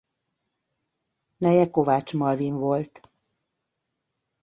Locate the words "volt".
2.55-3.11